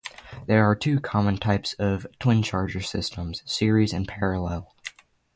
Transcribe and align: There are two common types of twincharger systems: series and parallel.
There 0.47 0.67
are 0.67 0.75
two 0.75 0.99
common 0.99 1.37
types 1.37 1.73
of 1.73 2.07
twincharger 2.19 2.83
systems: 2.83 3.43
series 3.45 3.93
and 3.93 4.07
parallel. 4.07 4.73